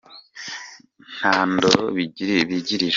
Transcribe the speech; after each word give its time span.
Nta 1.17 1.33
ndoro 1.53 1.83
bigirira. 2.51 2.87